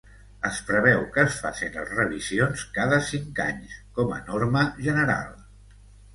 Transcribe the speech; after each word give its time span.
Es 0.47 0.59
preveu 0.69 1.03
que 1.17 1.25
es 1.31 1.37
facin 1.43 1.75
les 1.75 1.91
revisions 1.99 2.65
cada 2.79 2.99
cinc 3.11 3.43
anys, 3.45 3.77
com 4.01 4.17
a 4.19 4.19
norma 4.33 4.67
general. 4.89 5.31